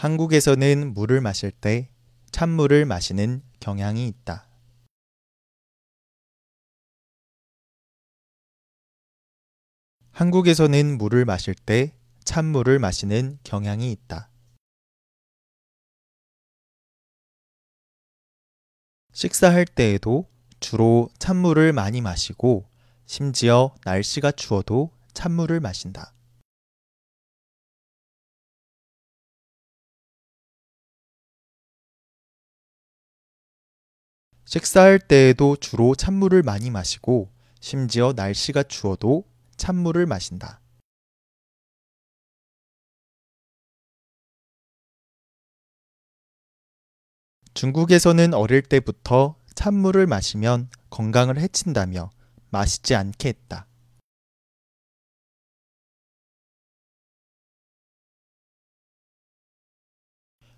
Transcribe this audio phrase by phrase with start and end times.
[0.00, 1.90] 한국에서는 물을 마실 때
[2.32, 4.48] 찬물을 마시는 경향이 있다.
[10.12, 11.92] 한국에서는 물을 마실 때
[12.24, 14.30] 찬물을 마시는 경향이 있다.
[19.12, 20.30] 식사할 때에도
[20.60, 22.66] 주로 찬물을 많이 마시고
[23.04, 26.14] 심지어 날씨가 추워도 찬물을 마신다.
[34.50, 39.24] 식사할 때에도 주로 찬물을 많이 마시고 심지어 날씨가 추워도
[39.56, 40.60] 찬물을 마신다.
[47.54, 52.10] 중국에서는 어릴 때부터 찬물을 마시면 건강을 해친다며
[52.48, 53.68] 마시지 않게 했다.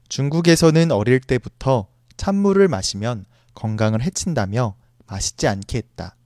[0.08, 6.16] 중국에서는 어릴 때부터 찬물을 마시면 건강을 해친다며 마시지 않게 했다.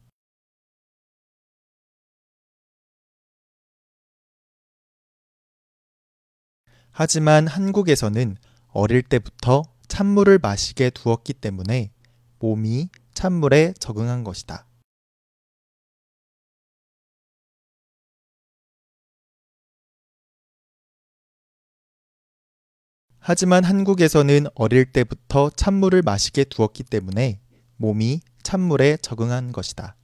[6.90, 8.36] 하지만 한국에서는
[8.68, 11.92] 어릴 때부터 찬물을 마시게 두었기 때문에
[12.38, 14.66] 몸이 찬물에 적응한 것이다.
[23.28, 27.40] 하지만 한국에서는 어릴 때부터 찬물을 마시게 두었기 때문에
[27.76, 29.96] 몸이 찬물에 적응한 것이다.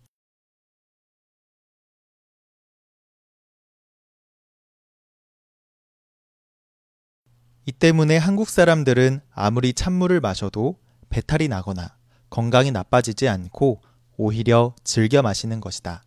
[7.64, 11.96] 이 때문에 한국 사람들은 아무리 찬물을 마셔도 배탈이 나거나
[12.28, 13.82] 건강이 나빠지지 않고
[14.16, 16.02] 오히려 즐겨 마시는 것이다.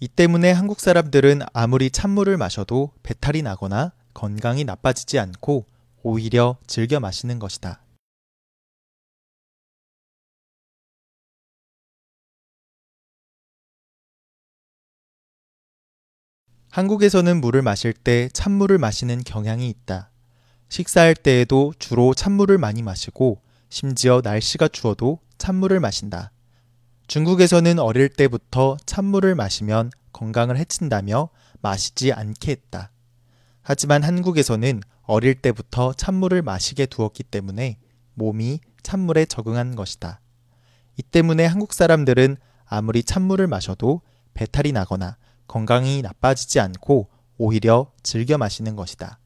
[0.00, 5.66] 이 때문에 한국 사람들은 아무리 찬물을 마셔도 배탈이 나거나 건강이 나빠지지 않고
[6.02, 7.80] 오히려 즐겨 마시는 것이다.
[16.70, 20.10] 한국에서는 물을 마실 때 찬물을 마시는 경향이 있다.
[20.68, 26.32] 식사할 때에도 주로 찬물을 많이 마시고 심지어 날씨가 추워도 찬물을 마신다.
[27.06, 31.28] 중국에서는 어릴 때부터 찬물을 마시면 건강을 해친다며
[31.60, 32.90] 마시지 않게 했다.
[33.62, 37.78] 하지만 한국에서는 어릴 때부터 찬물을 마시게 두었기 때문에
[38.14, 40.20] 몸이 찬물에 적응한 것이다.
[40.96, 44.00] 이 때문에 한국 사람들은 아무리 찬물을 마셔도
[44.32, 45.16] 배탈이 나거나
[45.46, 49.18] 건강이 나빠지지 않고 오히려 즐겨 마시는 것이다.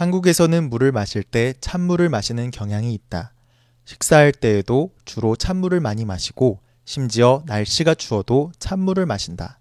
[0.00, 3.34] 한국에서는 물을 마실 때 찬물을 마시는 경향이 있다.
[3.84, 9.58] 식사할 때에도 주로 찬물을 많이 마시고 심지어 날씨가 추워도 찬물을 마신다.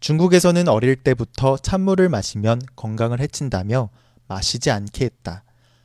[0.00, 3.88] 중국에서는 어릴 때부터 찬물을 마시면 건강을 해친다며
[4.28, 5.44] 마시지 않게 했다.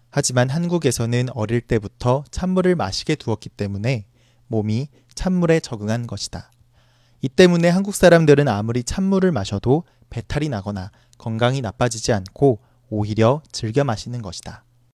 [0.09, 4.07] 하지만 한국에서는 어릴 때부터 찬물을 마시게 두었기 때문에
[4.47, 6.51] 몸이 찬물에 적응한 것이다.
[7.22, 12.59] 이 때문에 한국 사람들은 아무리 찬물을 마셔도 배탈이 나거나 건강이 나빠지지 않고
[12.95, 14.65] 오히려 즐겨 마시는 것이다.